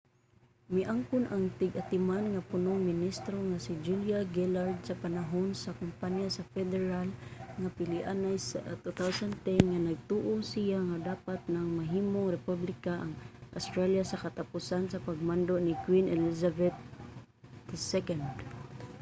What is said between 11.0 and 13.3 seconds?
dapat nang mahimong republika ang